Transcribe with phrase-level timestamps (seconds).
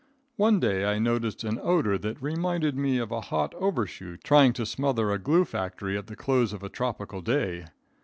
[0.35, 4.65] One day I noticed an odor that reminded me of a hot overshoe trying to
[4.65, 7.65] smother a glue factory at the close of a tropical day.